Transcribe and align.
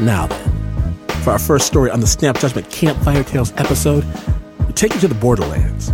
Now 0.00 0.28
then, 0.28 0.96
for 1.22 1.30
our 1.30 1.38
first 1.38 1.66
story 1.66 1.90
on 1.90 2.00
the 2.00 2.06
Snap 2.06 2.38
Judgment 2.38 2.70
Campfire 2.70 3.22
Tales 3.22 3.52
episode, 3.58 4.02
we 4.66 4.72
take 4.72 4.94
you 4.94 5.00
to 5.00 5.08
the 5.08 5.14
borderlands. 5.14 5.92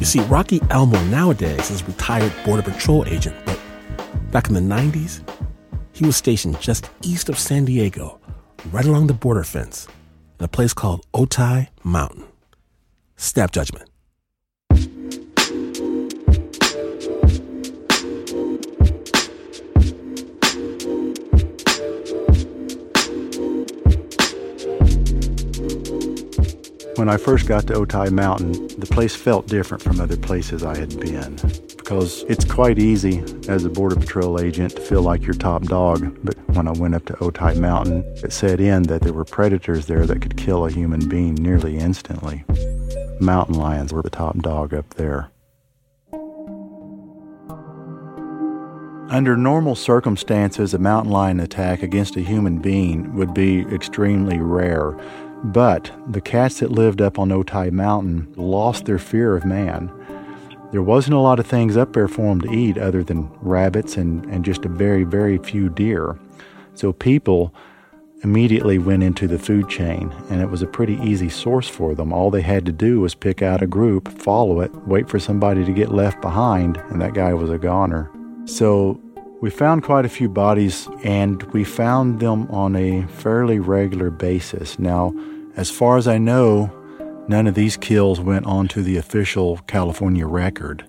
You 0.00 0.04
see, 0.04 0.18
Rocky 0.22 0.60
Elmore 0.70 1.00
nowadays 1.04 1.70
is 1.70 1.80
a 1.80 1.84
retired 1.84 2.32
Border 2.44 2.62
Patrol 2.62 3.04
agent, 3.06 3.36
but 3.46 3.56
back 4.32 4.48
in 4.48 4.54
the 4.54 4.60
90s, 4.60 5.20
he 5.92 6.04
was 6.04 6.16
stationed 6.16 6.60
just 6.60 6.90
east 7.02 7.28
of 7.28 7.38
San 7.38 7.64
Diego, 7.66 8.18
right 8.72 8.84
along 8.84 9.06
the 9.06 9.14
border 9.14 9.44
fence, 9.44 9.86
in 10.40 10.44
a 10.44 10.48
place 10.48 10.74
called 10.74 11.06
Otay 11.14 11.68
Mountain. 11.84 12.24
Snap 13.16 13.52
Judgment. 13.52 13.88
When 27.06 27.14
I 27.14 27.18
first 27.18 27.46
got 27.46 27.68
to 27.68 27.74
Otay 27.74 28.10
Mountain, 28.10 28.66
the 28.80 28.86
place 28.90 29.14
felt 29.14 29.46
different 29.46 29.80
from 29.80 30.00
other 30.00 30.16
places 30.16 30.64
I 30.64 30.76
had 30.76 30.98
been 30.98 31.36
because 31.76 32.24
it's 32.24 32.44
quite 32.44 32.80
easy 32.80 33.20
as 33.48 33.64
a 33.64 33.70
Border 33.70 33.94
Patrol 33.94 34.40
agent 34.40 34.74
to 34.74 34.82
feel 34.82 35.02
like 35.02 35.22
you're 35.22 35.34
top 35.34 35.62
dog. 35.62 36.18
But 36.24 36.36
when 36.56 36.66
I 36.66 36.72
went 36.72 36.96
up 36.96 37.04
to 37.04 37.12
Otay 37.12 37.60
Mountain, 37.60 38.02
it 38.24 38.32
set 38.32 38.60
in 38.60 38.82
that 38.88 39.02
there 39.02 39.12
were 39.12 39.24
predators 39.24 39.86
there 39.86 40.04
that 40.04 40.20
could 40.20 40.36
kill 40.36 40.66
a 40.66 40.70
human 40.72 41.08
being 41.08 41.36
nearly 41.36 41.78
instantly. 41.78 42.44
Mountain 43.20 43.54
lions 43.54 43.92
were 43.92 44.02
the 44.02 44.10
top 44.10 44.36
dog 44.38 44.74
up 44.74 44.94
there. 44.94 45.30
Under 49.08 49.36
normal 49.36 49.76
circumstances, 49.76 50.74
a 50.74 50.78
mountain 50.80 51.12
lion 51.12 51.38
attack 51.38 51.84
against 51.84 52.16
a 52.16 52.20
human 52.20 52.58
being 52.58 53.14
would 53.14 53.32
be 53.32 53.60
extremely 53.72 54.40
rare. 54.40 54.98
But 55.44 55.92
the 56.08 56.20
cats 56.20 56.60
that 56.60 56.72
lived 56.72 57.00
up 57.00 57.18
on 57.18 57.28
Otay 57.28 57.70
Mountain 57.70 58.32
lost 58.36 58.84
their 58.84 58.98
fear 58.98 59.36
of 59.36 59.44
man. 59.44 59.92
There 60.72 60.82
wasn't 60.82 61.14
a 61.14 61.20
lot 61.20 61.38
of 61.38 61.46
things 61.46 61.76
up 61.76 61.92
there 61.92 62.08
for 62.08 62.22
them 62.22 62.40
to 62.40 62.52
eat 62.52 62.76
other 62.76 63.04
than 63.04 63.30
rabbits 63.40 63.96
and, 63.96 64.24
and 64.26 64.44
just 64.44 64.64
a 64.64 64.68
very, 64.68 65.04
very 65.04 65.38
few 65.38 65.68
deer. 65.68 66.18
So 66.74 66.92
people 66.92 67.54
immediately 68.22 68.78
went 68.78 69.02
into 69.02 69.28
the 69.28 69.38
food 69.38 69.68
chain, 69.68 70.12
and 70.30 70.40
it 70.40 70.50
was 70.50 70.62
a 70.62 70.66
pretty 70.66 70.96
easy 70.96 71.28
source 71.28 71.68
for 71.68 71.94
them. 71.94 72.12
All 72.12 72.30
they 72.30 72.42
had 72.42 72.66
to 72.66 72.72
do 72.72 73.00
was 73.00 73.14
pick 73.14 73.42
out 73.42 73.62
a 73.62 73.66
group, 73.66 74.08
follow 74.08 74.60
it, 74.60 74.74
wait 74.86 75.08
for 75.08 75.18
somebody 75.18 75.64
to 75.64 75.72
get 75.72 75.92
left 75.92 76.20
behind, 76.20 76.78
and 76.88 77.00
that 77.00 77.14
guy 77.14 77.34
was 77.34 77.50
a 77.50 77.58
goner. 77.58 78.10
So 78.46 79.00
we 79.40 79.50
found 79.50 79.82
quite 79.82 80.06
a 80.06 80.08
few 80.08 80.28
bodies, 80.28 80.88
and 81.04 81.42
we 81.52 81.62
found 81.62 82.20
them 82.20 82.50
on 82.50 82.74
a 82.74 83.06
fairly 83.06 83.58
regular 83.58 84.10
basis. 84.10 84.78
Now, 84.78 85.14
as 85.56 85.70
far 85.70 85.98
as 85.98 86.08
I 86.08 86.16
know, 86.16 86.72
none 87.28 87.46
of 87.46 87.54
these 87.54 87.76
kills 87.76 88.18
went 88.18 88.46
onto 88.46 88.82
the 88.82 88.96
official 88.96 89.58
California 89.66 90.26
record. 90.26 90.86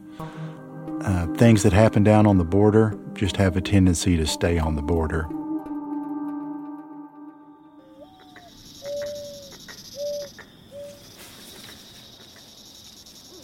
Uh, 1.01 1.27
things 1.35 1.63
that 1.63 1.73
happen 1.73 2.03
down 2.03 2.25
on 2.25 2.37
the 2.37 2.45
border 2.45 2.97
just 3.13 3.37
have 3.37 3.57
a 3.57 3.61
tendency 3.61 4.15
to 4.17 4.25
stay 4.25 4.57
on 4.57 4.75
the 4.75 4.81
border. 4.81 5.27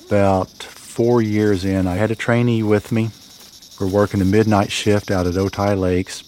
About 0.07 0.49
four 0.63 1.21
years 1.21 1.65
in, 1.65 1.87
I 1.87 1.95
had 1.95 2.11
a 2.11 2.15
trainee 2.15 2.63
with 2.63 2.91
me 2.91 3.09
we're 3.79 3.87
working 3.87 4.21
a 4.21 4.25
midnight 4.25 4.71
shift 4.71 5.11
out 5.11 5.27
at 5.27 5.33
Otay 5.33 5.77
Lakes. 5.79 6.23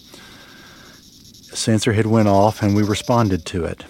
A 1.51 1.55
sensor 1.55 1.93
had 1.93 2.05
went 2.05 2.27
off 2.27 2.61
and 2.61 2.75
we 2.75 2.83
responded 2.83 3.45
to 3.45 3.65
it. 3.65 3.85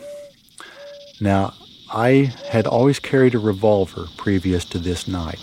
Now, 1.22 1.54
I 1.92 2.34
had 2.50 2.68
always 2.68 3.00
carried 3.00 3.36
a 3.36 3.40
revolver 3.40 4.08
previous 4.18 4.66
to 4.66 4.80
this 4.80 5.08
night. 5.08 5.40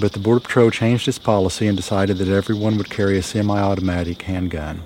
But 0.00 0.12
the 0.12 0.20
Border 0.20 0.40
Patrol 0.40 0.70
changed 0.70 1.08
its 1.08 1.18
policy 1.18 1.66
and 1.66 1.76
decided 1.76 2.18
that 2.18 2.28
everyone 2.28 2.78
would 2.78 2.88
carry 2.88 3.18
a 3.18 3.22
semi-automatic 3.22 4.22
handgun. 4.22 4.82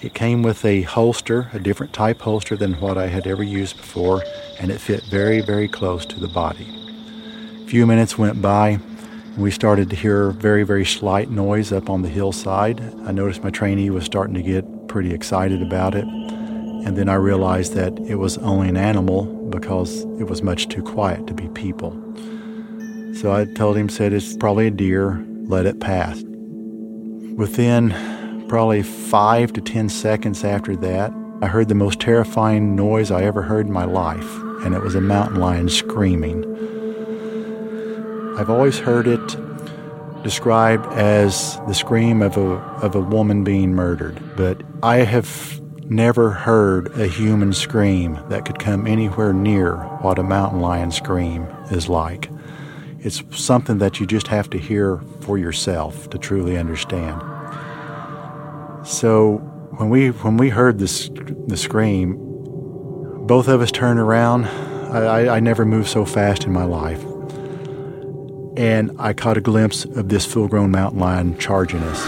It 0.00 0.14
came 0.14 0.42
with 0.42 0.64
a 0.64 0.82
holster, 0.82 1.50
a 1.52 1.58
different 1.58 1.92
type 1.92 2.20
holster 2.20 2.56
than 2.56 2.80
what 2.80 2.98
I 2.98 3.06
had 3.06 3.26
ever 3.26 3.42
used 3.42 3.76
before, 3.76 4.22
and 4.58 4.70
it 4.70 4.80
fit 4.80 5.04
very, 5.04 5.40
very 5.40 5.68
close 5.68 6.04
to 6.06 6.20
the 6.20 6.28
body. 6.28 6.66
A 7.62 7.66
few 7.66 7.86
minutes 7.86 8.18
went 8.18 8.40
by, 8.40 8.78
we 9.36 9.50
started 9.50 9.90
to 9.90 9.96
hear 9.96 10.30
very, 10.30 10.62
very 10.62 10.84
slight 10.84 11.30
noise 11.30 11.70
up 11.70 11.90
on 11.90 12.02
the 12.02 12.08
hillside. 12.08 12.80
I 13.06 13.12
noticed 13.12 13.44
my 13.44 13.50
trainee 13.50 13.90
was 13.90 14.04
starting 14.04 14.34
to 14.34 14.42
get 14.42 14.88
pretty 14.88 15.12
excited 15.12 15.60
about 15.60 15.94
it. 15.94 16.04
And 16.04 16.96
then 16.96 17.08
I 17.08 17.14
realized 17.14 17.74
that 17.74 17.98
it 18.00 18.14
was 18.14 18.38
only 18.38 18.68
an 18.68 18.78
animal 18.78 19.24
because 19.50 20.02
it 20.18 20.28
was 20.28 20.42
much 20.42 20.68
too 20.68 20.82
quiet 20.82 21.26
to 21.26 21.34
be 21.34 21.48
people. 21.48 21.90
So 23.14 23.32
I 23.32 23.44
told 23.44 23.76
him, 23.76 23.88
said, 23.88 24.12
it's 24.12 24.36
probably 24.36 24.68
a 24.68 24.70
deer, 24.70 25.22
let 25.44 25.66
it 25.66 25.80
pass. 25.80 26.22
Within 27.36 28.46
probably 28.48 28.82
five 28.82 29.52
to 29.54 29.60
ten 29.60 29.88
seconds 29.90 30.44
after 30.44 30.76
that, 30.76 31.12
I 31.42 31.48
heard 31.48 31.68
the 31.68 31.74
most 31.74 32.00
terrifying 32.00 32.74
noise 32.74 33.10
I 33.10 33.24
ever 33.24 33.42
heard 33.42 33.66
in 33.66 33.72
my 33.72 33.84
life, 33.84 34.34
and 34.64 34.74
it 34.74 34.80
was 34.80 34.94
a 34.94 35.00
mountain 35.00 35.40
lion 35.40 35.68
screaming. 35.68 36.55
I've 38.38 38.50
always 38.50 38.78
heard 38.78 39.06
it 39.06 40.22
described 40.22 40.84
as 40.92 41.58
the 41.66 41.72
scream 41.72 42.20
of 42.20 42.36
a, 42.36 42.56
of 42.82 42.94
a 42.94 43.00
woman 43.00 43.44
being 43.44 43.72
murdered, 43.72 44.20
but 44.36 44.62
I 44.82 44.98
have 44.98 45.58
never 45.88 46.32
heard 46.32 46.88
a 47.00 47.06
human 47.06 47.54
scream 47.54 48.20
that 48.28 48.44
could 48.44 48.58
come 48.58 48.86
anywhere 48.86 49.32
near 49.32 49.76
what 50.02 50.18
a 50.18 50.22
mountain 50.22 50.60
lion 50.60 50.90
scream 50.90 51.44
is 51.70 51.88
like. 51.88 52.28
It's 52.98 53.22
something 53.30 53.78
that 53.78 54.00
you 54.00 54.06
just 54.06 54.26
have 54.26 54.50
to 54.50 54.58
hear 54.58 54.98
for 55.20 55.38
yourself 55.38 56.10
to 56.10 56.18
truly 56.18 56.58
understand. 56.58 57.22
So 58.86 59.38
when 59.78 59.88
we 59.88 60.08
when 60.08 60.36
we 60.36 60.50
heard 60.50 60.78
this 60.78 61.08
the 61.46 61.56
scream, 61.56 62.16
both 63.26 63.48
of 63.48 63.62
us 63.62 63.72
turned 63.72 63.98
around. 63.98 64.44
I, 64.44 64.98
I, 64.98 65.36
I 65.36 65.40
never 65.40 65.64
moved 65.64 65.88
so 65.88 66.04
fast 66.04 66.44
in 66.44 66.52
my 66.52 66.64
life 66.64 67.02
and 68.56 68.90
I 68.98 69.12
caught 69.12 69.36
a 69.36 69.40
glimpse 69.40 69.84
of 69.84 70.08
this 70.08 70.24
full 70.24 70.48
grown 70.48 70.70
mountain 70.70 70.98
lion 70.98 71.38
charging 71.38 71.80
us. 71.82 72.06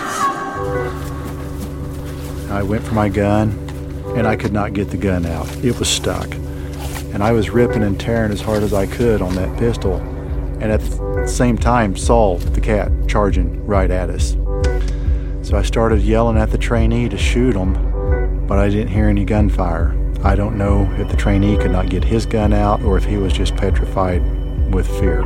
I 2.51 2.63
went 2.63 2.85
for 2.85 2.95
my 2.95 3.11
gun, 3.11 3.51
and 4.17 4.27
I 4.27 4.37
could 4.37 4.53
not 4.53 4.73
get 4.73 4.91
the 4.91 4.97
gun 4.97 5.27
out. 5.27 5.47
It 5.63 5.79
was 5.79 5.89
stuck. 5.89 6.33
And 7.13 7.23
I 7.23 7.33
was 7.33 7.51
ripping 7.51 7.83
and 7.83 8.01
tearing 8.01 8.33
as 8.33 8.41
hard 8.41 8.63
as 8.63 8.73
I 8.73 8.87
could 8.87 9.21
on 9.21 9.35
that 9.35 9.59
pistol, 9.59 9.97
and 10.61 10.73
at 10.73 10.81
the 10.81 11.29
same 11.29 11.59
time 11.59 11.97
saw 11.97 12.39
the 12.39 12.61
cat 12.61 12.91
charging 13.07 13.67
right 13.67 13.91
at 13.91 14.09
us. 14.09 14.33
So 15.47 15.57
I 15.57 15.63
started 15.63 16.01
yelling 16.01 16.39
at 16.39 16.51
the 16.51 16.59
trainee 16.59 17.09
to 17.11 17.19
shoot 17.19 17.55
him, 17.55 18.47
but 18.47 18.59
I 18.59 18.71
didn't 18.71 18.89
hear 18.89 19.09
any 19.09 19.25
gunfire. 19.25 19.95
I 20.25 20.35
don't 20.35 20.57
know 20.57 20.91
if 20.99 21.09
the 21.09 21.17
trainee 21.17 21.57
could 21.59 21.71
not 21.71 21.91
get 21.91 22.05
his 22.05 22.27
gun 22.27 22.53
out 22.53 22.83
or 22.83 22.97
if 22.97 23.05
he 23.05 23.19
was 23.19 23.33
just 23.33 23.55
petrified 23.57 24.23
with 24.75 24.87
fear. 24.99 25.23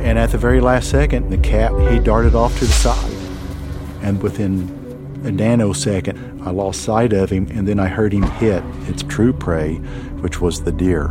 And 0.00 0.18
at 0.18 0.30
the 0.30 0.38
very 0.38 0.60
last 0.60 0.90
second, 0.90 1.30
the 1.30 1.38
cat, 1.38 1.72
he 1.92 1.98
darted 1.98 2.34
off 2.34 2.58
to 2.58 2.64
the 2.64 2.72
side. 2.72 3.12
And 4.02 4.22
within 4.22 4.62
a 5.24 5.30
nanosecond, 5.30 6.46
I 6.46 6.50
lost 6.50 6.82
sight 6.82 7.12
of 7.12 7.30
him, 7.30 7.46
and 7.50 7.68
then 7.68 7.78
I 7.78 7.88
heard 7.88 8.12
him 8.12 8.22
hit 8.22 8.62
its 8.88 9.02
true 9.02 9.32
prey, 9.32 9.76
which 10.22 10.40
was 10.40 10.62
the 10.62 10.72
deer. 10.72 11.06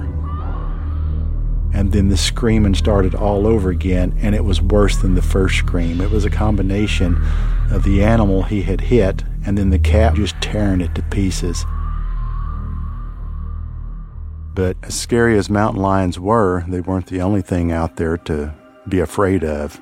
And 1.71 1.91
then 1.91 2.09
the 2.09 2.17
screaming 2.17 2.73
started 2.73 3.13
all 3.13 3.45
over 3.45 3.69
again, 3.69 4.17
and 4.21 4.33
it 4.33 4.43
was 4.43 4.61
worse 4.61 4.97
than 4.97 5.15
the 5.15 5.21
first 5.21 5.57
scream. 5.57 6.01
It 6.01 6.09
was 6.09 6.25
a 6.25 6.29
combination 6.29 7.21
of 7.71 7.83
the 7.83 8.03
animal 8.03 8.43
he 8.43 8.63
had 8.63 8.81
hit 8.81 9.23
and 9.45 9.57
then 9.57 9.69
the 9.69 9.79
cat 9.79 10.15
just 10.15 10.39
tearing 10.41 10.81
it 10.81 10.93
to 10.95 11.01
pieces. 11.03 11.65
But 14.53 14.77
as 14.83 14.99
scary 14.99 15.37
as 15.37 15.49
mountain 15.49 15.81
lions 15.81 16.19
were, 16.19 16.65
they 16.67 16.81
weren't 16.81 17.07
the 17.07 17.21
only 17.21 17.41
thing 17.41 17.71
out 17.71 17.95
there 17.95 18.17
to 18.17 18.53
be 18.89 18.99
afraid 18.99 19.43
of. 19.43 19.79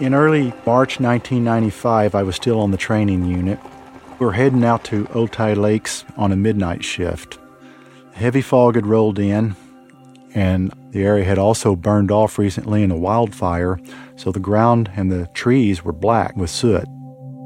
In 0.00 0.12
early 0.12 0.52
March 0.66 0.98
1995, 0.98 2.14
I 2.14 2.22
was 2.22 2.34
still 2.34 2.60
on 2.60 2.72
the 2.72 2.76
training 2.76 3.24
unit. 3.26 3.58
We 4.18 4.26
were 4.26 4.32
heading 4.32 4.64
out 4.64 4.84
to 4.84 5.04
Otay 5.06 5.56
Lakes 5.56 6.04
on 6.16 6.32
a 6.32 6.36
midnight 6.36 6.84
shift. 6.84 7.38
Heavy 8.12 8.42
fog 8.42 8.74
had 8.74 8.86
rolled 8.86 9.18
in, 9.18 9.56
and 10.34 10.72
the 10.90 11.04
area 11.04 11.24
had 11.24 11.38
also 11.38 11.76
burned 11.76 12.10
off 12.10 12.38
recently 12.38 12.82
in 12.82 12.90
a 12.90 12.96
wildfire, 12.96 13.78
so 14.16 14.30
the 14.30 14.40
ground 14.40 14.90
and 14.96 15.10
the 15.10 15.26
trees 15.28 15.84
were 15.84 15.92
black 15.92 16.36
with 16.36 16.50
soot, 16.50 16.86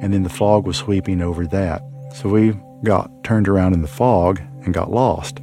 and 0.02 0.12
then 0.12 0.22
the 0.22 0.28
fog 0.28 0.66
was 0.66 0.76
sweeping 0.76 1.20
over 1.20 1.46
that. 1.46 1.82
So 2.14 2.28
we 2.28 2.58
got 2.82 3.10
turned 3.24 3.48
around 3.48 3.74
in 3.74 3.82
the 3.82 3.88
fog 3.88 4.40
and 4.64 4.72
got 4.72 4.90
lost. 4.90 5.40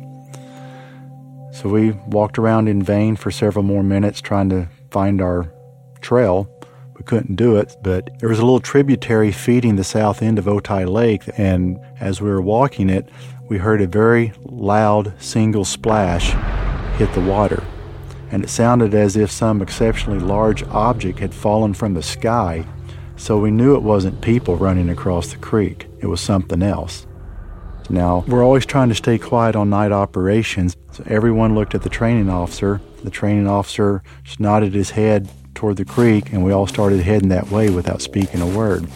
So 1.56 1.70
we 1.70 1.92
walked 1.92 2.38
around 2.38 2.68
in 2.68 2.84
vain 2.84 3.16
for 3.16 3.32
several 3.32 3.64
more 3.64 3.82
minutes 3.82 4.20
trying 4.20 4.50
to 4.50 4.68
find 4.92 5.22
our 5.22 5.50
trail. 6.02 6.50
We 6.98 7.04
couldn't 7.06 7.38
do 7.38 7.56
it, 7.56 7.78
but 7.82 8.10
there 8.20 8.28
was 8.28 8.40
a 8.40 8.44
little 8.44 8.60
tributary 8.60 9.32
feeding 9.32 9.78
the 9.78 9.86
south 9.86 10.22
end 10.22 10.38
of 10.38 10.46
Otay 10.46 10.86
Lake, 10.86 11.24
and 11.38 11.80
as 12.02 12.20
we 12.20 12.30
were 12.30 12.42
walking 12.42 12.90
it, 12.90 13.08
we 13.48 13.58
heard 13.58 13.82
a 13.82 13.88
very 13.88 14.34
loud 14.44 15.14
single 15.18 15.64
splash 15.64 16.32
hit 16.98 17.14
the 17.14 17.22
water. 17.22 17.64
And 18.32 18.44
it 18.44 18.50
sounded 18.50 18.94
as 18.94 19.16
if 19.16 19.32
some 19.32 19.62
exceptionally 19.62 20.20
large 20.20 20.62
object 20.64 21.20
had 21.20 21.34
fallen 21.34 21.74
from 21.74 21.94
the 21.94 22.04
sky, 22.04 22.66
so 23.16 23.40
we 23.40 23.50
knew 23.50 23.76
it 23.78 23.82
wasn't 23.82 24.20
people 24.20 24.58
running 24.58 24.90
across 24.90 25.32
the 25.32 25.38
creek. 25.38 25.88
It 26.02 26.08
was 26.08 26.20
something 26.20 26.62
else. 26.62 27.08
Now, 27.90 28.24
we're 28.28 28.44
always 28.44 28.66
trying 28.66 28.90
to 28.90 28.96
stay 28.96 29.20
quiet 29.20 29.56
on 29.56 29.70
night 29.70 29.92
operations, 29.92 30.76
so 30.92 31.04
everyone 31.06 31.54
looked 31.54 31.76
at 31.76 31.84
the 31.84 31.90
training 31.90 32.30
officer. 32.30 32.82
The 33.04 33.12
training 33.12 33.48
officer 33.48 34.02
just 34.24 34.40
nodded 34.40 34.74
his 34.74 34.92
head 34.92 35.30
toward 35.54 35.78
the 35.78 35.86
creek, 35.86 36.32
and 36.32 36.44
we 36.44 36.52
all 36.52 36.66
started 36.66 37.02
heading 37.02 37.30
that 37.30 37.50
way 37.50 37.70
without 37.70 38.02
speaking 38.02 38.42
a 38.42 38.48
word. 38.48 38.88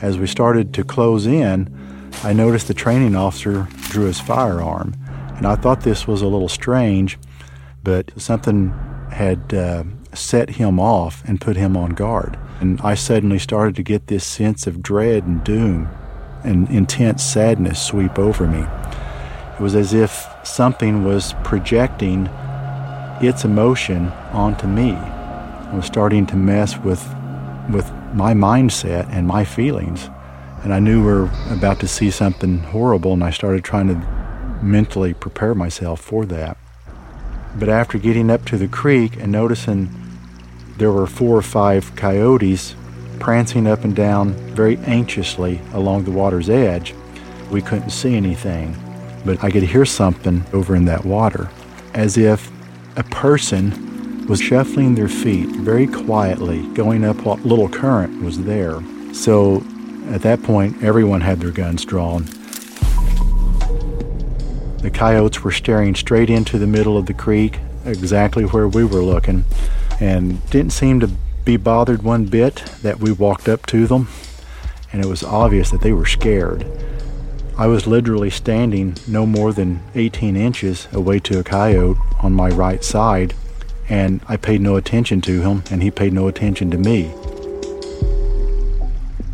As 0.00 0.18
we 0.18 0.26
started 0.26 0.72
to 0.74 0.84
close 0.84 1.26
in, 1.26 1.74
I 2.22 2.32
noticed 2.32 2.66
the 2.68 2.74
training 2.74 3.14
officer 3.14 3.68
drew 3.90 4.06
his 4.06 4.20
firearm, 4.20 4.94
and 5.36 5.46
I 5.46 5.56
thought 5.56 5.82
this 5.82 6.06
was 6.06 6.22
a 6.22 6.26
little 6.26 6.48
strange, 6.48 7.18
but 7.84 8.10
something 8.16 8.70
had 9.12 9.52
uh, 9.52 9.84
set 10.14 10.50
him 10.50 10.80
off 10.80 11.22
and 11.26 11.40
put 11.40 11.56
him 11.56 11.76
on 11.76 11.90
guard. 11.90 12.38
And 12.60 12.80
I 12.80 12.94
suddenly 12.94 13.38
started 13.38 13.76
to 13.76 13.82
get 13.82 14.06
this 14.06 14.24
sense 14.24 14.66
of 14.66 14.82
dread 14.82 15.24
and 15.24 15.44
doom 15.44 15.88
and 16.44 16.68
intense 16.70 17.22
sadness 17.22 17.82
sweep 17.82 18.18
over 18.18 18.46
me. 18.46 18.64
It 19.54 19.60
was 19.60 19.74
as 19.74 19.92
if 19.92 20.26
something 20.44 21.04
was 21.04 21.34
projecting 21.44 22.26
its 23.20 23.44
emotion 23.44 24.08
onto 24.32 24.66
me. 24.66 24.92
I 24.92 25.74
was 25.74 25.86
starting 25.86 26.26
to 26.26 26.36
mess 26.36 26.78
with 26.78 27.02
with 27.68 27.90
my 28.14 28.32
mindset 28.32 29.06
and 29.10 29.26
my 29.26 29.44
feelings. 29.44 30.08
And 30.64 30.72
I 30.72 30.78
knew 30.78 31.04
we 31.04 31.12
were 31.12 31.30
about 31.50 31.78
to 31.80 31.88
see 31.88 32.10
something 32.10 32.58
horrible, 32.58 33.12
and 33.12 33.22
I 33.22 33.30
started 33.30 33.62
trying 33.62 33.88
to 33.88 33.94
mentally 34.62 35.14
prepare 35.14 35.54
myself 35.54 36.00
for 36.00 36.26
that. 36.26 36.56
But 37.56 37.68
after 37.68 37.98
getting 37.98 38.30
up 38.30 38.44
to 38.46 38.56
the 38.56 38.68
creek 38.68 39.16
and 39.16 39.30
noticing 39.30 39.90
there 40.78 40.92
were 40.92 41.06
four 41.06 41.36
or 41.36 41.42
five 41.42 41.94
coyotes 41.96 42.74
prancing 43.18 43.66
up 43.66 43.84
and 43.84 43.94
down 43.94 44.32
very 44.54 44.76
anxiously 44.78 45.60
along 45.72 46.04
the 46.04 46.10
water's 46.10 46.48
edge, 46.48 46.94
we 47.50 47.62
couldn't 47.62 47.90
see 47.90 48.14
anything. 48.14 48.76
But 49.24 49.42
I 49.42 49.50
could 49.50 49.62
hear 49.62 49.84
something 49.84 50.44
over 50.52 50.76
in 50.76 50.84
that 50.86 51.04
water, 51.04 51.50
as 51.94 52.16
if 52.16 52.50
a 52.96 53.02
person 53.04 54.26
was 54.26 54.40
shuffling 54.40 54.94
their 54.94 55.08
feet 55.08 55.48
very 55.48 55.86
quietly, 55.86 56.62
going 56.74 57.04
up 57.04 57.16
what 57.22 57.44
little 57.44 57.68
current 57.68 58.22
was 58.22 58.42
there. 58.44 58.80
So 59.12 59.64
at 60.10 60.22
that 60.22 60.42
point, 60.42 60.82
everyone 60.82 61.20
had 61.20 61.40
their 61.40 61.50
guns 61.50 61.84
drawn. 61.84 62.24
The 64.78 64.90
coyotes 64.92 65.42
were 65.42 65.50
staring 65.50 65.94
straight 65.94 66.30
into 66.30 66.58
the 66.58 66.66
middle 66.66 66.96
of 66.96 67.06
the 67.06 67.14
creek, 67.14 67.58
exactly 67.84 68.44
where 68.44 68.68
we 68.68 68.84
were 68.84 69.02
looking, 69.02 69.44
and 70.00 70.48
didn't 70.50 70.72
seem 70.72 71.00
to 71.00 71.10
be 71.48 71.56
bothered 71.56 72.02
one 72.02 72.26
bit 72.26 72.56
that 72.82 73.00
we 73.00 73.10
walked 73.10 73.48
up 73.48 73.64
to 73.64 73.86
them, 73.86 74.06
and 74.92 75.02
it 75.02 75.08
was 75.08 75.24
obvious 75.24 75.70
that 75.70 75.80
they 75.80 75.94
were 75.94 76.04
scared. 76.04 76.66
I 77.56 77.66
was 77.66 77.86
literally 77.86 78.28
standing 78.28 78.98
no 79.08 79.24
more 79.24 79.54
than 79.54 79.82
18 79.94 80.36
inches 80.36 80.86
away 80.92 81.20
to 81.20 81.38
a 81.38 81.42
coyote 81.42 81.96
on 82.20 82.34
my 82.34 82.50
right 82.50 82.84
side 82.84 83.32
and 83.88 84.20
I 84.28 84.36
paid 84.36 84.60
no 84.60 84.76
attention 84.76 85.22
to 85.22 85.40
him, 85.40 85.62
and 85.70 85.82
he 85.82 85.90
paid 85.90 86.12
no 86.12 86.28
attention 86.28 86.70
to 86.70 86.76
me. 86.76 87.14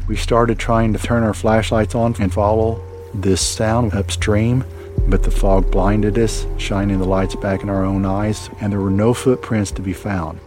We 0.06 0.14
started 0.14 0.58
trying 0.60 0.92
to 0.92 1.00
turn 1.00 1.24
our 1.24 1.34
flashlights 1.34 1.96
on 1.96 2.14
and 2.20 2.32
follow 2.32 2.80
this 3.12 3.40
sound 3.40 3.92
upstream, 3.92 4.64
but 5.08 5.24
the 5.24 5.32
fog 5.32 5.72
blinded 5.72 6.16
us, 6.18 6.46
shining 6.58 7.00
the 7.00 7.04
lights 7.04 7.34
back 7.34 7.64
in 7.64 7.68
our 7.68 7.84
own 7.84 8.04
eyes, 8.04 8.48
and 8.60 8.72
there 8.72 8.80
were 8.80 8.90
no 8.90 9.12
footprints 9.12 9.72
to 9.72 9.82
be 9.82 9.92
found. 9.92 10.38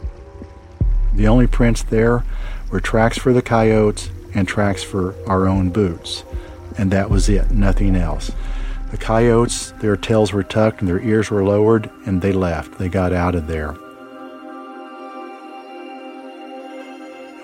The 1.18 1.28
only 1.28 1.48
prints 1.48 1.82
there 1.82 2.24
were 2.70 2.80
tracks 2.80 3.18
for 3.18 3.34
the 3.34 3.42
coyotes 3.42 4.12
and 4.36 4.48
tracks 4.48 4.84
for 4.84 5.16
our 5.28 5.48
own 5.48 5.72
boots, 5.72 6.24
and 6.78 6.92
that 6.92 7.10
was 7.10 7.28
it, 7.28 7.50
nothing 7.50 7.96
else. 7.96 8.32
The 8.92 8.98
coyotes, 8.98 9.72
their 9.80 9.98
tails 9.98 10.32
were 10.32 10.44
tucked 10.44 10.80
and 10.80 10.88
their 10.88 11.02
ears 11.02 11.32
were 11.32 11.44
lowered, 11.44 11.90
and 12.06 12.22
they 12.22 12.32
left. 12.34 12.78
They 12.78 12.88
got 12.88 13.14
out 13.14 13.34
of 13.34 13.48
there. 13.48 13.76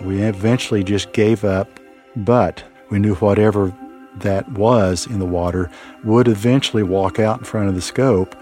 We 0.03 0.21
eventually 0.21 0.83
just 0.83 1.11
gave 1.11 1.43
up, 1.43 1.79
but 2.15 2.63
we 2.91 2.99
knew 2.99 3.15
whatever 3.15 3.73
that 4.17 4.51
was 4.51 5.07
in 5.07 5.17
the 5.17 5.25
water 5.25 5.71
would 6.03 6.27
eventually 6.27 6.83
walk 6.83 7.17
out 7.17 7.39
in 7.39 7.43
front 7.45 7.69
of 7.69 7.75
the 7.75 7.81
scope 7.81 8.35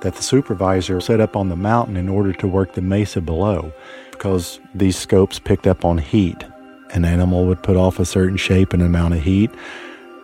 that 0.00 0.14
the 0.14 0.22
supervisor 0.22 1.00
set 1.00 1.20
up 1.20 1.36
on 1.36 1.48
the 1.48 1.56
mountain 1.56 1.96
in 1.96 2.08
order 2.08 2.32
to 2.34 2.46
work 2.46 2.74
the 2.74 2.82
mesa 2.82 3.20
below 3.20 3.72
because 4.10 4.60
these 4.74 4.96
scopes 4.96 5.38
picked 5.38 5.66
up 5.66 5.84
on 5.84 5.98
heat. 5.98 6.44
An 6.90 7.04
animal 7.04 7.46
would 7.46 7.62
put 7.62 7.76
off 7.76 7.98
a 7.98 8.04
certain 8.04 8.36
shape 8.36 8.72
and 8.72 8.82
amount 8.82 9.14
of 9.14 9.22
heat. 9.22 9.50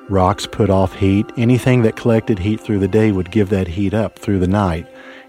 Rocks 0.08 0.46
put 0.46 0.70
off 0.70 0.94
heat. 0.94 1.26
Anything 1.36 1.82
that 1.82 1.96
collected 1.96 2.38
heat 2.38 2.60
through 2.60 2.78
the 2.78 2.88
day 2.88 3.12
would 3.12 3.30
give 3.30 3.48
that 3.50 3.69
heat 3.69 3.94
up 3.94 4.19
through 4.19 4.38
the 4.38 4.46
night. 4.46 4.86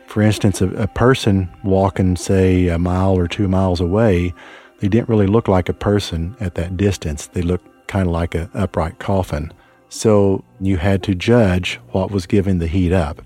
For 0.07 0.21
instance, 0.21 0.61
a, 0.61 0.69
a 0.75 0.87
person 0.87 1.49
walking, 1.63 2.15
say, 2.15 2.67
a 2.67 2.77
mile 2.77 3.17
or 3.17 3.27
two 3.27 3.47
miles 3.47 3.81
away 3.81 4.33
they 4.83 4.89
didn't 4.89 5.07
really 5.07 5.27
look 5.27 5.47
like 5.47 5.69
a 5.69 5.73
person 5.73 6.35
at 6.41 6.55
that 6.55 6.75
distance. 6.75 7.27
They 7.27 7.41
looked 7.41 7.87
kind 7.87 8.05
of 8.05 8.11
like 8.11 8.35
an 8.35 8.49
upright 8.53 8.99
coffin. 8.99 9.53
So 9.87 10.43
you 10.59 10.75
had 10.75 11.01
to 11.03 11.15
judge 11.15 11.79
what 11.91 12.11
was 12.11 12.25
giving 12.25 12.59
the 12.59 12.67
heat 12.67 12.91
up. 12.91 13.21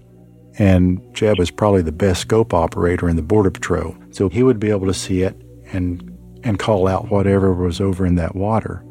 And 0.59 1.01
Jeb 1.13 1.37
was 1.37 1.51
probably 1.51 1.81
the 1.81 1.91
best 1.91 2.21
scope 2.21 2.53
operator 2.53 3.07
in 3.07 3.15
the 3.15 3.21
Border 3.21 3.51
Patrol. 3.51 3.95
So 4.11 4.29
he 4.29 4.43
would 4.43 4.59
be 4.59 4.69
able 4.69 4.87
to 4.87 4.93
see 4.93 5.21
it 5.21 5.39
and, 5.71 6.17
and 6.43 6.57
call 6.57 6.87
out 6.87 7.09
whatever 7.11 7.53
was 7.53 7.79
over 7.79 8.05
in 8.05 8.15
that 8.15 8.35
water. 8.35 8.83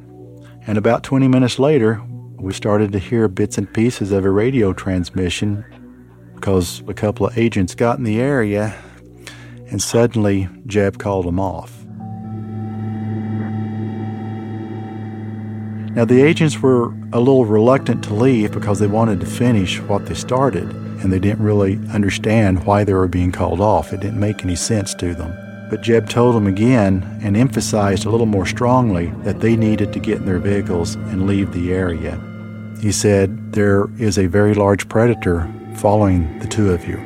And 0.66 0.78
about 0.78 1.02
20 1.02 1.28
minutes 1.28 1.58
later, 1.58 2.02
we 2.38 2.52
started 2.52 2.92
to 2.92 2.98
hear 2.98 3.28
bits 3.28 3.58
and 3.58 3.72
pieces 3.72 4.12
of 4.12 4.24
a 4.24 4.30
radio 4.30 4.72
transmission 4.72 5.64
because 6.34 6.82
a 6.86 6.94
couple 6.94 7.26
of 7.26 7.36
agents 7.38 7.74
got 7.74 7.98
in 7.98 8.04
the 8.04 8.20
area 8.20 8.76
and 9.68 9.82
suddenly 9.82 10.48
Jeb 10.66 10.98
called 10.98 11.26
them 11.26 11.40
off. 11.40 11.84
Now, 15.96 16.04
the 16.04 16.20
agents 16.20 16.60
were 16.60 16.88
a 17.14 17.18
little 17.18 17.46
reluctant 17.46 18.04
to 18.04 18.14
leave 18.14 18.52
because 18.52 18.78
they 18.78 18.86
wanted 18.86 19.18
to 19.20 19.26
finish 19.26 19.80
what 19.80 20.04
they 20.04 20.14
started, 20.14 20.70
and 21.02 21.12
they 21.12 21.18
didn't 21.18 21.44
really 21.44 21.78
understand 21.92 22.64
why 22.64 22.84
they 22.84 22.92
were 22.92 23.08
being 23.08 23.32
called 23.32 23.60
off. 23.60 23.92
It 23.92 24.00
didn't 24.00 24.20
make 24.20 24.42
any 24.42 24.56
sense 24.56 24.94
to 24.94 25.14
them. 25.14 25.36
But 25.68 25.82
Jeb 25.82 26.08
told 26.08 26.34
them 26.34 26.46
again 26.46 27.18
and 27.22 27.36
emphasized 27.36 28.04
a 28.04 28.10
little 28.10 28.26
more 28.26 28.46
strongly 28.46 29.06
that 29.24 29.40
they 29.40 29.56
needed 29.56 29.92
to 29.92 30.00
get 30.00 30.18
in 30.18 30.26
their 30.26 30.38
vehicles 30.38 30.94
and 30.94 31.26
leave 31.26 31.52
the 31.52 31.72
area. 31.72 32.20
He 32.80 32.92
said, 32.92 33.52
There 33.52 33.88
is 33.98 34.18
a 34.18 34.26
very 34.26 34.54
large 34.54 34.88
predator 34.88 35.52
following 35.76 36.38
the 36.38 36.46
two 36.46 36.72
of 36.72 36.86
you. 36.86 36.98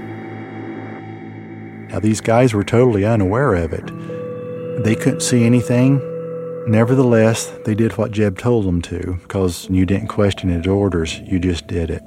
Now, 1.89 2.01
these 2.01 2.21
guys 2.21 2.55
were 2.55 2.65
totally 2.65 3.05
unaware 3.05 3.55
of 3.55 3.73
it. 3.73 3.87
They 4.85 4.95
couldn't 4.95 5.23
see 5.23 5.45
anything, 5.45 6.01
Nevertheless, 6.67 7.53
they 7.65 7.75
did 7.75 7.97
what 7.97 8.13
Jeb 8.13 8.39
told 8.39 8.67
them 8.67 8.83
to 8.83 9.19
because 9.23 9.69
you 9.71 9.87
didn't 9.87 10.09
question 10.09 10.51
his 10.51 10.67
orders, 10.67 11.19
you 11.21 11.39
just 11.39 11.67
did 11.67 11.91
it. 11.91 12.03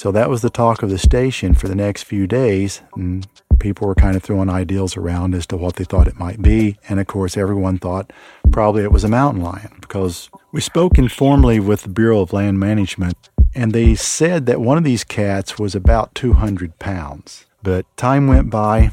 So 0.00 0.10
that 0.12 0.30
was 0.30 0.40
the 0.40 0.48
talk 0.48 0.82
of 0.82 0.88
the 0.88 0.96
station 0.96 1.52
for 1.52 1.68
the 1.68 1.74
next 1.74 2.04
few 2.04 2.26
days, 2.26 2.80
and 2.96 3.26
people 3.58 3.86
were 3.86 3.94
kind 3.94 4.16
of 4.16 4.22
throwing 4.22 4.48
ideals 4.48 4.96
around 4.96 5.34
as 5.34 5.46
to 5.48 5.58
what 5.58 5.76
they 5.76 5.84
thought 5.84 6.08
it 6.08 6.18
might 6.18 6.40
be. 6.40 6.78
And 6.88 6.98
of 6.98 7.06
course, 7.06 7.36
everyone 7.36 7.76
thought 7.76 8.10
probably 8.50 8.82
it 8.82 8.92
was 8.92 9.04
a 9.04 9.08
mountain 9.08 9.42
lion 9.42 9.76
because 9.78 10.30
we 10.52 10.62
spoke 10.62 10.98
informally 10.98 11.60
with 11.60 11.82
the 11.82 11.90
Bureau 11.90 12.22
of 12.22 12.32
Land 12.32 12.58
Management, 12.58 13.28
and 13.54 13.74
they 13.74 13.94
said 13.94 14.46
that 14.46 14.62
one 14.62 14.78
of 14.78 14.84
these 14.84 15.04
cats 15.04 15.58
was 15.58 15.74
about 15.74 16.14
200 16.14 16.78
pounds. 16.78 17.44
But 17.62 17.84
time 17.98 18.26
went 18.26 18.48
by, 18.48 18.92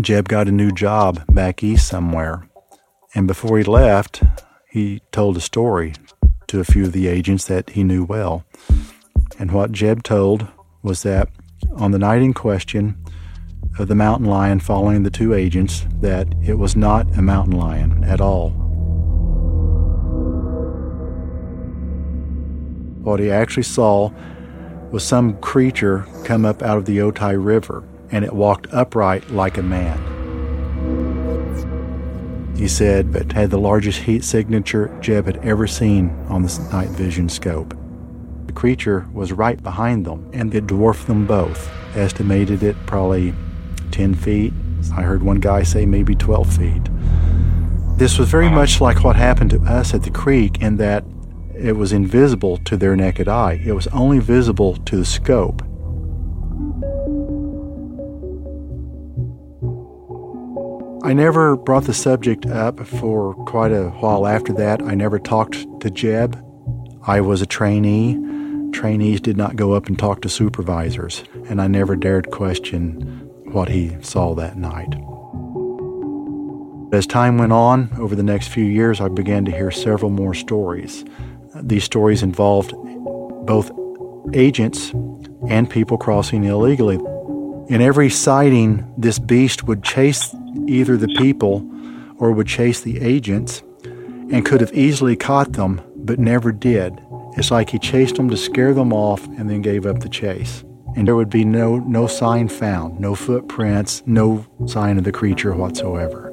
Jeb 0.00 0.26
got 0.26 0.48
a 0.48 0.50
new 0.50 0.72
job 0.72 1.24
back 1.32 1.62
east 1.62 1.86
somewhere, 1.86 2.48
and 3.14 3.28
before 3.28 3.56
he 3.58 3.62
left, 3.62 4.24
he 4.68 5.00
told 5.12 5.36
a 5.36 5.40
story 5.40 5.94
to 6.48 6.58
a 6.58 6.64
few 6.64 6.86
of 6.86 6.92
the 6.92 7.06
agents 7.06 7.44
that 7.44 7.70
he 7.70 7.84
knew 7.84 8.02
well. 8.02 8.44
And 9.38 9.52
what 9.52 9.72
Jeb 9.72 10.02
told 10.02 10.46
was 10.82 11.02
that 11.02 11.28
on 11.76 11.90
the 11.90 11.98
night 11.98 12.22
in 12.22 12.34
question 12.34 12.96
of 13.78 13.88
the 13.88 13.94
mountain 13.94 14.26
lion 14.26 14.60
following 14.60 15.02
the 15.02 15.10
two 15.10 15.34
agents, 15.34 15.86
that 16.00 16.28
it 16.42 16.54
was 16.54 16.76
not 16.76 17.06
a 17.16 17.22
mountain 17.22 17.56
lion 17.56 18.04
at 18.04 18.20
all. 18.20 18.50
What 23.02 23.20
he 23.20 23.30
actually 23.30 23.62
saw 23.62 24.10
was 24.90 25.04
some 25.04 25.38
creature 25.40 26.06
come 26.24 26.44
up 26.44 26.62
out 26.62 26.78
of 26.78 26.84
the 26.84 26.98
Otay 26.98 27.42
River, 27.42 27.84
and 28.10 28.24
it 28.24 28.32
walked 28.34 28.66
upright 28.72 29.30
like 29.30 29.56
a 29.56 29.62
man. 29.62 29.98
he 32.60 32.68
said, 32.68 33.10
but 33.10 33.32
had 33.32 33.50
the 33.50 33.58
largest 33.58 34.00
heat 34.00 34.22
signature 34.22 34.94
Jeb 35.00 35.24
had 35.24 35.38
ever 35.38 35.66
seen 35.66 36.10
on 36.28 36.42
the 36.42 36.68
night 36.70 36.90
vision 36.90 37.26
scope. 37.30 37.74
The 38.50 38.56
creature 38.56 39.06
was 39.12 39.30
right 39.30 39.62
behind 39.62 40.04
them, 40.04 40.28
and 40.32 40.52
it 40.52 40.66
dwarfed 40.66 41.06
them 41.06 41.24
both, 41.24 41.70
estimated 41.94 42.64
it 42.64 42.74
probably 42.84 43.32
10 43.92 44.16
feet. 44.16 44.52
I 44.92 45.02
heard 45.02 45.22
one 45.22 45.38
guy 45.38 45.62
say 45.62 45.86
maybe 45.86 46.16
12 46.16 46.56
feet. 46.56 46.82
This 47.96 48.18
was 48.18 48.28
very 48.28 48.48
much 48.48 48.80
like 48.80 49.04
what 49.04 49.14
happened 49.14 49.50
to 49.50 49.60
us 49.60 49.94
at 49.94 50.02
the 50.02 50.10
creek 50.10 50.60
in 50.60 50.78
that 50.78 51.04
it 51.54 51.76
was 51.76 51.92
invisible 51.92 52.56
to 52.64 52.76
their 52.76 52.96
naked 52.96 53.28
eye. 53.28 53.62
It 53.64 53.70
was 53.70 53.86
only 53.92 54.18
visible 54.18 54.74
to 54.78 54.96
the 54.96 55.04
scope. 55.04 55.62
I 61.04 61.12
never 61.12 61.56
brought 61.56 61.84
the 61.84 61.94
subject 61.94 62.46
up 62.46 62.84
for 62.84 63.34
quite 63.46 63.70
a 63.70 63.90
while 63.90 64.26
after 64.26 64.52
that. 64.54 64.82
I 64.82 64.96
never 64.96 65.20
talked 65.20 65.64
to 65.82 65.88
Jeb. 65.88 66.36
I 67.06 67.20
was 67.20 67.40
a 67.40 67.46
trainee. 67.46 68.18
Trainees 68.80 69.20
did 69.20 69.36
not 69.36 69.56
go 69.56 69.74
up 69.74 69.88
and 69.88 69.98
talk 69.98 70.22
to 70.22 70.30
supervisors, 70.30 71.22
and 71.50 71.60
I 71.60 71.66
never 71.66 71.96
dared 71.96 72.30
question 72.30 73.28
what 73.52 73.68
he 73.68 73.94
saw 74.00 74.34
that 74.36 74.56
night. 74.56 74.94
As 76.90 77.06
time 77.06 77.36
went 77.36 77.52
on, 77.52 77.90
over 77.98 78.16
the 78.16 78.22
next 78.22 78.48
few 78.48 78.64
years, 78.64 78.98
I 78.98 79.08
began 79.08 79.44
to 79.44 79.52
hear 79.52 79.70
several 79.70 80.10
more 80.10 80.32
stories. 80.32 81.04
These 81.56 81.84
stories 81.84 82.22
involved 82.22 82.72
both 83.44 83.70
agents 84.32 84.92
and 85.50 85.68
people 85.68 85.98
crossing 85.98 86.44
illegally. 86.44 86.96
In 87.68 87.82
every 87.82 88.08
sighting, 88.08 88.90
this 88.96 89.18
beast 89.18 89.64
would 89.64 89.84
chase 89.84 90.34
either 90.66 90.96
the 90.96 91.14
people 91.18 91.70
or 92.16 92.32
would 92.32 92.46
chase 92.46 92.80
the 92.80 92.98
agents 93.02 93.62
and 93.84 94.46
could 94.46 94.62
have 94.62 94.72
easily 94.72 95.16
caught 95.16 95.52
them, 95.52 95.82
but 95.96 96.18
never 96.18 96.50
did. 96.50 96.98
It's 97.36 97.50
like 97.50 97.70
he 97.70 97.78
chased 97.78 98.16
them 98.16 98.28
to 98.30 98.36
scare 98.36 98.74
them 98.74 98.92
off 98.92 99.24
and 99.26 99.48
then 99.48 99.62
gave 99.62 99.86
up 99.86 100.00
the 100.00 100.08
chase. 100.08 100.64
And 100.96 101.06
there 101.06 101.14
would 101.14 101.30
be 101.30 101.44
no, 101.44 101.78
no 101.78 102.06
sign 102.06 102.48
found, 102.48 102.98
no 102.98 103.14
footprints, 103.14 104.02
no 104.06 104.46
sign 104.66 104.98
of 104.98 105.04
the 105.04 105.12
creature 105.12 105.54
whatsoever. 105.54 106.30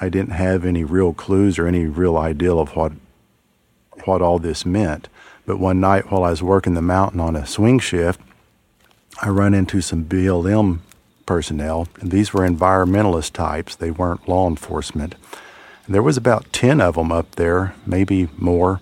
I 0.00 0.08
didn't 0.08 0.32
have 0.32 0.64
any 0.64 0.84
real 0.84 1.12
clues 1.12 1.58
or 1.58 1.66
any 1.66 1.86
real 1.86 2.16
idea 2.16 2.54
of 2.54 2.74
what 2.74 2.92
what 4.04 4.20
all 4.20 4.38
this 4.38 4.66
meant. 4.66 5.08
But 5.46 5.58
one 5.58 5.80
night 5.80 6.10
while 6.10 6.24
I 6.24 6.30
was 6.30 6.42
working 6.42 6.74
the 6.74 6.82
mountain 6.82 7.20
on 7.20 7.36
a 7.36 7.46
swing 7.46 7.78
shift, 7.78 8.20
I 9.22 9.28
run 9.28 9.54
into 9.54 9.80
some 9.80 10.04
BLM 10.04 10.80
personnel, 11.26 11.88
and 12.00 12.10
these 12.10 12.32
were 12.32 12.46
environmentalist 12.46 13.32
types. 13.32 13.76
They 13.76 13.90
weren't 13.90 14.28
law 14.28 14.48
enforcement. 14.48 15.14
And 15.86 15.94
there 15.94 16.02
was 16.02 16.16
about 16.16 16.52
10 16.52 16.80
of 16.80 16.94
them 16.94 17.12
up 17.12 17.32
there, 17.32 17.74
maybe 17.86 18.28
more, 18.38 18.80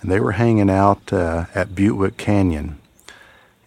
and 0.00 0.10
they 0.10 0.18
were 0.18 0.32
hanging 0.32 0.70
out 0.70 1.12
uh, 1.12 1.46
at 1.54 1.74
Butewick 1.74 2.16
Canyon. 2.16 2.80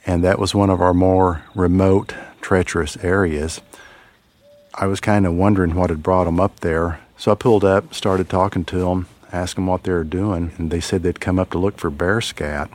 And 0.05 0.23
that 0.23 0.39
was 0.39 0.53
one 0.53 0.69
of 0.69 0.81
our 0.81 0.93
more 0.93 1.43
remote, 1.55 2.13
treacherous 2.41 2.97
areas. 2.97 3.61
I 4.75 4.87
was 4.87 4.99
kind 4.99 5.25
of 5.25 5.33
wondering 5.33 5.73
what 5.73 5.89
had 5.89 6.03
brought 6.03 6.25
them 6.25 6.39
up 6.39 6.59
there. 6.59 6.99
So 7.17 7.31
I 7.31 7.35
pulled 7.35 7.63
up, 7.63 7.93
started 7.93 8.29
talking 8.29 8.65
to 8.65 8.79
them, 8.79 9.07
asked 9.31 9.55
them 9.55 9.67
what 9.67 9.83
they 9.83 9.91
were 9.93 10.03
doing, 10.03 10.51
and 10.57 10.69
they 10.69 10.81
said 10.81 11.01
they'd 11.01 11.19
come 11.19 11.39
up 11.39 11.51
to 11.51 11.57
look 11.57 11.77
for 11.77 11.89
bear 11.89 12.19
scat, 12.19 12.69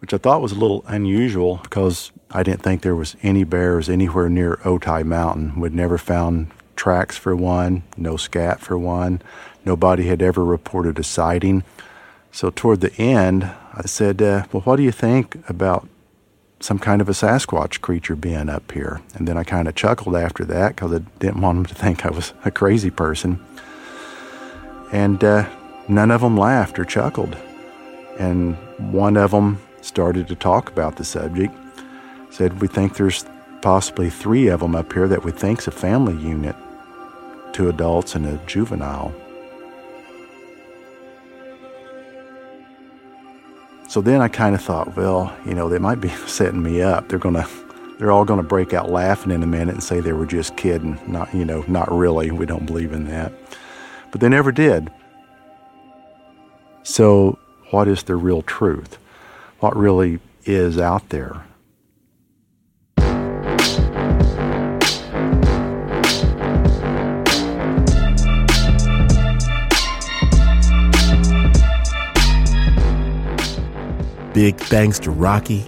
which 0.00 0.12
I 0.12 0.18
thought 0.18 0.42
was 0.42 0.52
a 0.52 0.58
little 0.58 0.84
unusual 0.88 1.60
because 1.62 2.10
I 2.32 2.42
didn't 2.42 2.62
think 2.62 2.82
there 2.82 2.96
was 2.96 3.16
any 3.22 3.44
bears 3.44 3.88
anywhere 3.88 4.28
near 4.28 4.56
Otay 4.64 5.04
Mountain. 5.04 5.60
We'd 5.60 5.72
never 5.72 5.98
found 5.98 6.50
tracks 6.76 7.16
for 7.16 7.34
one, 7.34 7.82
no 7.96 8.16
scat 8.16 8.60
for 8.60 8.78
one. 8.78 9.20
Nobody 9.64 10.06
had 10.06 10.22
ever 10.22 10.44
reported 10.44 10.98
a 10.98 11.02
sighting. 11.02 11.64
So 12.30 12.50
toward 12.50 12.80
the 12.80 12.94
end, 12.94 13.44
I 13.74 13.82
said, 13.86 14.22
uh, 14.22 14.46
Well, 14.52 14.62
what 14.62 14.76
do 14.76 14.82
you 14.82 14.92
think 14.92 15.36
about 15.48 15.88
some 16.60 16.78
kind 16.78 17.00
of 17.00 17.08
a 17.08 17.12
Sasquatch 17.12 17.80
creature 17.80 18.16
being 18.16 18.48
up 18.48 18.72
here. 18.72 19.00
And 19.14 19.28
then 19.28 19.36
I 19.36 19.44
kind 19.44 19.68
of 19.68 19.74
chuckled 19.74 20.16
after 20.16 20.44
that 20.46 20.74
because 20.74 20.92
I 20.92 20.98
didn't 21.18 21.40
want 21.40 21.56
them 21.56 21.66
to 21.66 21.74
think 21.74 22.04
I 22.04 22.10
was 22.10 22.32
a 22.44 22.50
crazy 22.50 22.90
person. 22.90 23.44
And 24.92 25.22
uh, 25.22 25.48
none 25.88 26.10
of 26.10 26.22
them 26.22 26.36
laughed 26.36 26.78
or 26.78 26.84
chuckled. 26.84 27.36
And 28.18 28.56
one 28.78 29.16
of 29.16 29.32
them 29.32 29.60
started 29.82 30.28
to 30.28 30.34
talk 30.34 30.70
about 30.70 30.96
the 30.96 31.04
subject. 31.04 31.54
Said, 32.30 32.60
We 32.60 32.68
think 32.68 32.96
there's 32.96 33.24
possibly 33.60 34.10
three 34.10 34.48
of 34.48 34.60
them 34.60 34.74
up 34.74 34.92
here 34.92 35.08
that 35.08 35.24
we 35.24 35.32
think's 35.32 35.66
a 35.66 35.70
family 35.70 36.16
unit 36.16 36.56
two 37.56 37.70
adults 37.70 38.14
and 38.14 38.26
a 38.26 38.36
juvenile. 38.46 39.14
So 43.88 44.02
then 44.02 44.20
I 44.20 44.28
kind 44.28 44.54
of 44.54 44.60
thought, 44.60 44.94
well, 44.94 45.34
you 45.46 45.54
know, 45.54 45.70
they 45.70 45.78
might 45.78 46.02
be 46.02 46.08
setting 46.26 46.62
me 46.62 46.82
up. 46.82 47.08
They're 47.08 47.18
gonna, 47.18 47.48
they're 47.98 48.12
all 48.12 48.26
gonna 48.26 48.42
break 48.42 48.74
out 48.74 48.90
laughing 48.90 49.32
in 49.32 49.42
a 49.42 49.46
minute 49.46 49.74
and 49.74 49.82
say 49.82 50.00
they 50.00 50.12
were 50.12 50.26
just 50.26 50.54
kidding. 50.58 51.00
Not, 51.06 51.34
you 51.34 51.46
know, 51.46 51.64
not 51.66 51.90
really. 51.90 52.30
We 52.30 52.44
don't 52.44 52.66
believe 52.66 52.92
in 52.92 53.06
that. 53.06 53.32
But 54.12 54.20
they 54.20 54.28
never 54.28 54.52
did. 54.52 54.90
So, 56.82 57.38
what 57.70 57.88
is 57.88 58.02
the 58.02 58.16
real 58.16 58.42
truth? 58.42 58.98
What 59.60 59.74
really 59.74 60.20
is 60.44 60.78
out 60.78 61.08
there? 61.08 61.46
Big 74.36 74.58
thanks 74.58 74.98
to 74.98 75.10
Rocky. 75.10 75.64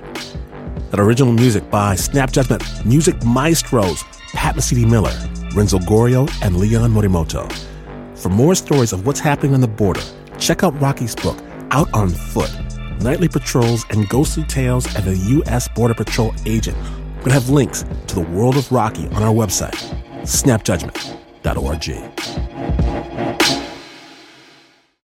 That 0.91 1.01
original 1.01 1.33
music 1.33 1.71
by 1.71 1.95
Snap 1.95 2.31
Judgment 2.31 2.63
Music 2.85 3.25
Maestros, 3.25 4.03
Pat 4.35 4.57
Mesiti-Miller, 4.57 5.15
Renzo 5.55 5.79
Gorrio, 5.79 6.29
and 6.43 6.59
Leon 6.59 6.93
Morimoto. 6.93 7.51
For 8.15 8.29
more 8.29 8.55
stories 8.55 8.93
of 8.93 9.07
what's 9.07 9.21
happening 9.21 9.55
on 9.55 9.63
the 9.63 9.69
border, 9.69 10.03
check 10.39 10.65
out 10.65 10.79
Rocky's 10.83 11.17
book, 11.17 11.39
Out 11.71 11.91
on 11.95 12.11
Foot, 12.11 12.55
Nightly 13.01 13.29
Patrols 13.29 13.87
and 13.89 14.07
Ghostly 14.11 14.45
Tales 14.45 14.85
of 14.99 15.09
a 15.09 15.17
U.S. 15.17 15.67
Border 15.69 15.95
Patrol 15.95 16.35
Agent. 16.45 16.77
We're 16.77 17.15
going 17.15 17.25
to 17.25 17.33
have 17.33 17.49
links 17.49 17.87
to 18.09 18.17
the 18.17 18.21
world 18.21 18.59
of 18.59 18.71
Rocky 18.71 19.07
on 19.15 19.23
our 19.23 19.33
website, 19.33 19.77
snapjudgment.org. 20.25 22.88